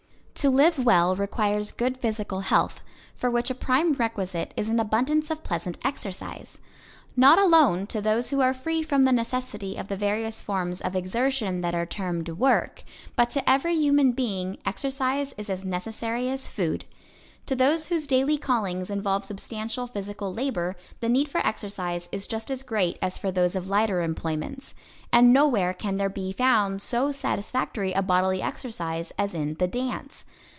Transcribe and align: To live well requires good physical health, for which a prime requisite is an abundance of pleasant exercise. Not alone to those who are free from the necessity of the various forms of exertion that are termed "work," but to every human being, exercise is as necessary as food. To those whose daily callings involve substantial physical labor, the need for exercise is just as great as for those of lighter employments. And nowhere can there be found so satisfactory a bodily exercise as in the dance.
To 0.35 0.49
live 0.49 0.79
well 0.79 1.15
requires 1.15 1.71
good 1.71 1.97
physical 1.97 2.39
health, 2.39 2.81
for 3.15 3.29
which 3.29 3.51
a 3.51 3.53
prime 3.53 3.93
requisite 3.93 4.55
is 4.57 4.69
an 4.69 4.79
abundance 4.79 5.29
of 5.29 5.43
pleasant 5.43 5.77
exercise. 5.85 6.59
Not 7.15 7.37
alone 7.37 7.85
to 7.87 8.01
those 8.01 8.31
who 8.31 8.41
are 8.41 8.51
free 8.51 8.81
from 8.81 9.03
the 9.03 9.11
necessity 9.11 9.77
of 9.77 9.87
the 9.87 9.95
various 9.95 10.41
forms 10.41 10.81
of 10.81 10.95
exertion 10.95 11.61
that 11.61 11.75
are 11.75 11.85
termed 11.85 12.27
"work," 12.27 12.83
but 13.15 13.29
to 13.31 13.47
every 13.47 13.75
human 13.75 14.13
being, 14.13 14.57
exercise 14.65 15.35
is 15.37 15.47
as 15.47 15.63
necessary 15.63 16.27
as 16.27 16.47
food. 16.47 16.85
To 17.47 17.55
those 17.55 17.87
whose 17.87 18.05
daily 18.05 18.37
callings 18.37 18.91
involve 18.91 19.25
substantial 19.25 19.87
physical 19.87 20.33
labor, 20.33 20.75
the 20.99 21.09
need 21.09 21.27
for 21.27 21.45
exercise 21.45 22.07
is 22.11 22.27
just 22.27 22.49
as 22.51 22.61
great 22.63 22.97
as 23.01 23.17
for 23.17 23.31
those 23.31 23.55
of 23.55 23.67
lighter 23.67 24.01
employments. 24.01 24.73
And 25.11 25.33
nowhere 25.33 25.73
can 25.73 25.97
there 25.97 26.07
be 26.07 26.31
found 26.31 26.83
so 26.83 27.11
satisfactory 27.11 27.93
a 27.93 28.03
bodily 28.03 28.43
exercise 28.43 29.11
as 29.17 29.33
in 29.33 29.55
the 29.55 29.67
dance. 29.67 30.23